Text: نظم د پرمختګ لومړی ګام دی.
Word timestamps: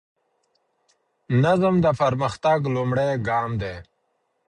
نظم 1.43 1.75
د 1.85 1.87
پرمختګ 2.01 2.59
لومړی 2.75 3.09
ګام 3.27 3.51
دی. 3.61 3.75